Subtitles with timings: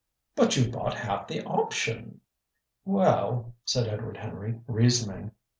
[0.35, 2.21] "But you bought half the option!"
[2.85, 5.33] "Well," said Edward Henry, reasoning.